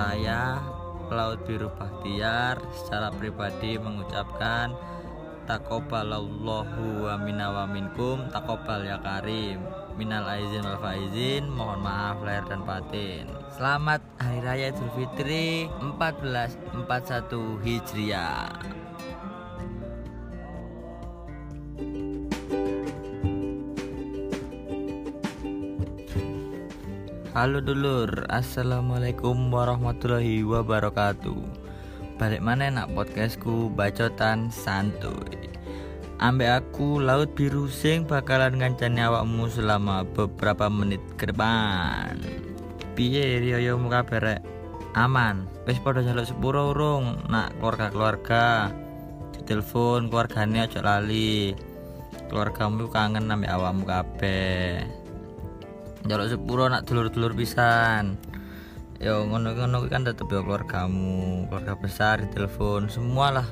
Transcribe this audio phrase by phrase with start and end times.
[0.00, 0.56] Saya
[1.12, 4.72] Laut Biru Bahtiar secara pribadi mengucapkan
[5.44, 9.60] takobalallahu wa minna wa minkum takobal ya karim.
[10.00, 13.28] Minal aizin wal faizin mohon maaf lahir dan batin.
[13.52, 18.79] Selamat hari raya idul fitri 1441 hijriah
[27.30, 31.38] Halo dulur, assalamualaikum warahmatullahi wabarakatuh.
[32.18, 35.38] Balik mana nak podcastku bacotan santuy.
[36.18, 42.18] Ambek aku laut biru sing bakalan ngancani awakmu selama beberapa menit ke depan.
[42.98, 44.42] Piye riyo muka berek?
[44.98, 45.46] Aman.
[45.70, 48.74] Wis padha jaluk sepuro urung nak keluarga-keluarga.
[49.38, 51.54] Ditelepon keluargane aja lali.
[52.26, 54.99] Keluargamu kangen ambek awakmu kabeh
[56.08, 58.16] jaluk sepuro nak dulur-dulur pisan.
[59.00, 63.48] Yo ngono-ngono kan tetep yo keluargamu keluarga besar telepon semualah.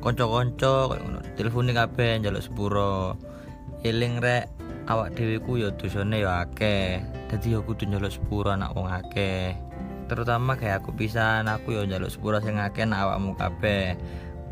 [0.00, 1.20] Konco-konco kayak ngono.
[1.36, 3.16] Telepon kabeh sepuro.
[3.80, 4.48] Eling rek
[4.88, 7.00] awak dhewe ku yo dosane yo akeh.
[7.28, 9.56] Dadi yo kudu njaluk sepuro anak wong akeh.
[10.08, 13.96] Terutama kayak aku pisan aku yo njaluk sepuro sing nak awakmu kabeh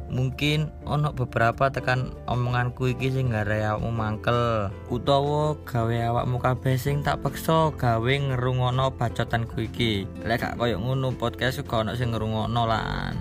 [0.09, 4.73] mungkin ono beberapa tekan omonganku iki sing gara awakmu mangkel.
[4.89, 10.09] Utawa gawe awakmu kabeh sing tak peksa gawe ngerungono bacotanku iki.
[10.25, 13.15] Lek gak koyo ngono podcast kok ono sing ngerungono lan.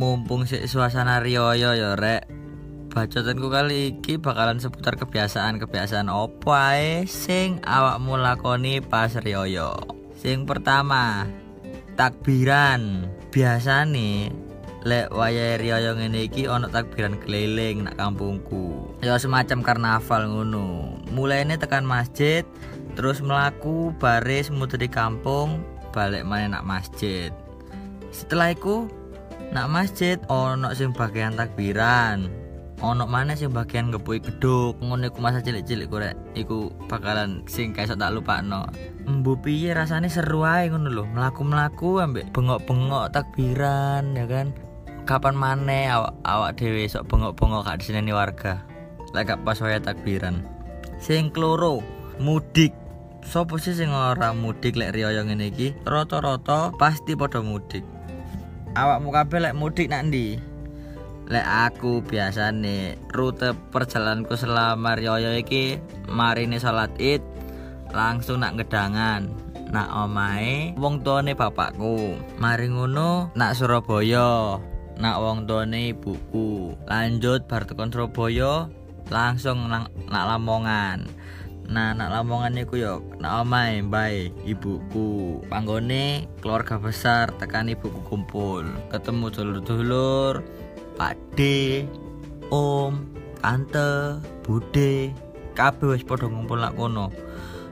[0.00, 2.24] Mumpung sik suasana riyoyo ya rek.
[2.88, 9.76] Bacotanku kali iki bakalan seputar kebiasaan-kebiasaan opo ae sing awakmu lakoni pas riyoyo.
[10.16, 11.28] Sing pertama
[11.94, 13.06] takbiran.
[13.28, 14.47] Biasa nih
[14.86, 18.94] lek wayahe riyo ngene iki ana takbiran keliling nak kampungku.
[19.02, 20.98] Ya semacam karnaval ngono.
[21.10, 22.46] Mulainya tekan masjid
[22.94, 27.34] terus melaku baris muter di kampung balik mana nak masjid.
[28.14, 28.86] Setelah itu
[29.50, 32.28] nak masjid ono sing bagian takbiran
[32.78, 35.90] ono mana sing bagian ngepui geduk ngono iku masa cilik-cilik
[36.38, 38.70] iku bakalan sing kayak tak lupa no
[39.08, 41.04] Mbu piye rasanya seru aja ngono lho.
[41.10, 44.52] Melaku-melaku ambek bengok-bengok takbiran ya kan
[45.08, 48.60] kapan mana awak awak dewe sok bengok-bengok kak di sini warga?
[49.16, 50.44] Lek pas waya takbiran.
[51.00, 51.80] Sing kloro
[52.20, 52.76] mudik.
[53.24, 55.72] Sopo sih sing ora mudik lek riyo ngene iki?
[55.88, 57.80] Rata-rata pasti padha mudik.
[58.76, 60.36] Awakmu kabeh lek mudik nak ndi
[61.28, 65.76] lek aku biasa nih rute perjalananku selama riyo iki
[66.08, 67.20] marine salat id
[67.92, 69.28] langsung nak gedangan
[69.68, 72.16] nak omae wong tuane bapakku.
[72.36, 74.56] Mari ngono nak Surabaya
[74.98, 76.74] nak wong tuane ibuku.
[76.90, 78.66] Lanjut bar tekan Surabaya
[79.08, 81.06] langsung nak Lamongan.
[81.70, 85.40] Nah nak Lamongan iku yo nak omae bae ibuku.
[85.46, 88.66] Panggone keluarga besar tekan ibuku kumpul.
[88.90, 90.42] Ketemu dulur-dulur
[90.98, 91.40] Pak D
[92.50, 93.06] Om
[93.38, 95.14] Tante Bude.
[95.54, 97.14] Kabeh wis padha ngumpul nak kono.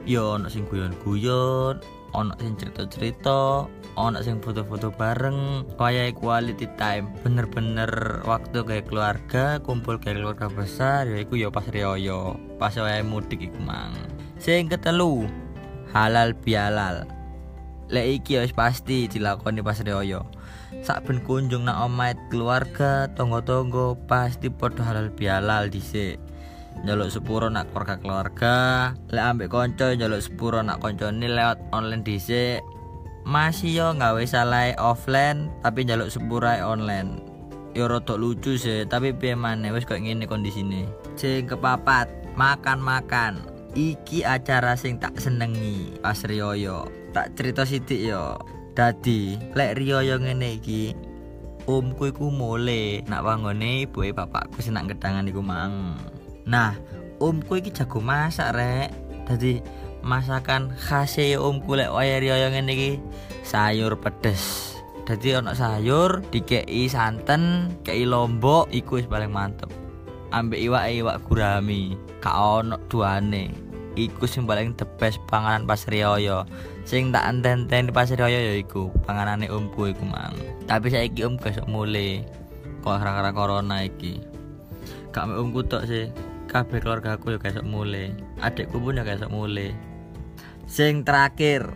[0.07, 1.83] Yo ana sing guyon-guyon
[2.13, 5.65] ana sing cerita-cerita ono sing foto-foto bareng.
[5.75, 7.11] Kayak quality time.
[7.25, 12.37] Bener-bener waktu kayak keluarga kumpul kayak keluarga besar ya iku ya pas rioyo.
[12.61, 13.95] Pas wayahe mudik iku mang.
[14.37, 15.25] Sing ketelu
[15.91, 17.09] halal bihalal.
[17.87, 20.27] Lek iki wis pasti dilakoni pas rioyo.
[20.83, 26.26] Sak ben kunjung nak omahe keluarga tonggo-tonggo pasti podo halal bihalal dhisik
[26.83, 28.55] njaluk sepuro nak keluarga keluarga.
[29.09, 32.61] Lek ambek konco njaluk sepuro nak koncone lewat online dhisik.
[33.27, 37.19] Masih yo nggawe salah offline tapi jaluk sepurai online.
[37.75, 39.69] Yo rotok lucu sih tapi piye maneh?
[39.75, 40.87] Wis kok ngene kondisine.
[41.19, 42.07] Sing kepapat
[42.39, 43.43] makan-makan.
[43.77, 48.39] Iki acara sing tak senengi pas riyoyo tak cerita sidik yo.
[48.73, 50.95] Dadi lek riyoyo ngene iki
[51.67, 53.03] omku iku mule.
[53.05, 55.99] Nak wangone ibuke bapakku sing nak gedangan iku mang
[56.47, 56.73] nah
[57.19, 58.89] omku iki jago masak rek.
[59.27, 59.59] Dadi
[59.99, 62.91] masakan khas om kulek waya riyo ngene iki
[63.43, 64.73] sayur pedes.
[65.07, 69.71] Jadi ono sayur dikei santen kei lombok iku wis paling mantep.
[70.35, 73.51] Ambek iwak iwak gurami ka ono duane.
[73.97, 76.45] Iku sing paling the best panganan pas riyo
[76.85, 80.35] sing tak enten-enten di pas riyo ya iku panganane omku iku mang.
[80.67, 82.21] Tapi saiki om gak mulai
[82.83, 84.21] kok gara-gara corona iki.
[85.15, 86.11] Gak omku tok sih
[86.47, 89.75] kabeh keluarga aku ya kayak mulai adikku pun ya kayak mulai
[90.67, 91.75] sing terakhir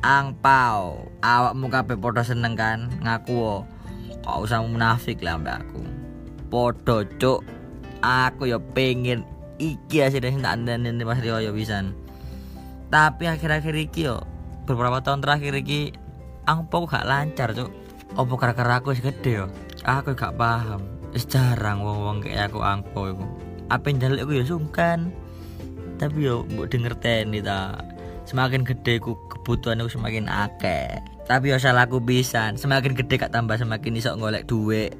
[0.00, 2.88] angpau awakmu kabeh padha seneng kan?
[3.02, 3.64] Ngaku
[4.22, 5.82] kok usah munafik lah mbak aku.
[6.48, 7.40] Padha cuk.
[7.98, 9.26] Aku ya pengen
[9.58, 11.92] iki asine sing tak andani Mas Rio ya pisan.
[12.88, 14.22] Tapi akhir-akhir iki yo
[14.64, 15.92] beberapa tahun terakhir iki
[16.46, 17.70] angpo gak lancar cuk.
[18.16, 19.46] Opo kara-kara aku wis gede yo?
[19.84, 20.86] Aku gak paham.
[21.18, 23.26] Jarang wong-wong kayak aku angpo iku
[23.68, 25.12] apa njaluk iku ya sungkan.
[25.98, 27.76] Tapi yo mbok dingerteni ta.
[28.28, 31.00] Semakin gede ku kebutuhan aku semakin akeh.
[31.24, 34.96] Tapi yo salahku bisa semakin gede gak tambah semakin iso ngolek duit.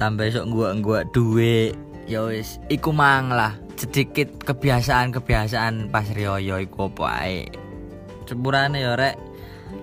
[0.00, 1.76] Tambah iso gua-gua duit.
[2.08, 2.56] Ya wis.
[2.72, 3.56] Iku mang lah.
[3.78, 7.46] Sedikit kebiasaan-kebiasaan pas riyo iku apa ae.
[8.24, 9.16] Sepurane ya rek.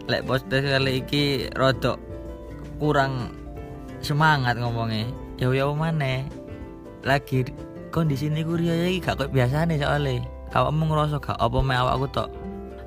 [0.06, 1.98] Lek podcast kali iki rodok
[2.78, 3.34] kurang
[4.02, 5.10] semangat ngomongnya.
[5.38, 6.26] Ya ya mana?
[7.06, 7.46] Lagi
[7.96, 10.28] kondisi ini gue iki gak kayak biasane soalnya.
[10.52, 12.30] Awakmu ngerasa gak apa me awakku tok.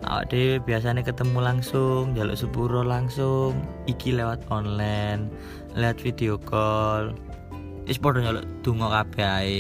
[0.05, 3.57] Awak dhewe biasanya ketemu langsung jaluk sepuro langsung
[3.89, 5.33] iki lewat online
[5.73, 7.17] lewat video call.
[7.89, 9.59] Wis padha nyaluk donga kabeh ae.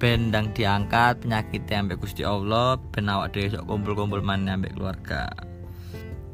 [0.00, 5.51] Ben ndang diangkat penyakit ambek Gusti Allah ben awak dhewe sok kumpul-kumpul maneh ambek keluarga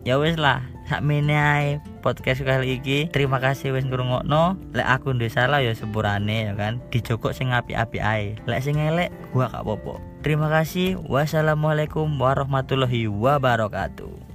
[0.08, 1.68] ya wis lah sakmene ae
[2.00, 3.12] podcast kali iki.
[3.12, 4.56] Terima kasih wis ngrungokno.
[4.72, 6.80] Lek aku ndek salah ya sepurane ya kan?
[6.88, 8.40] Dijokok sing apik-apik ae.
[8.48, 10.00] Lek sing elek gua gak apa-apa.
[10.24, 10.96] Terima kasih.
[11.04, 14.27] Wassalamualaikum warahmatullahi wabarakatuh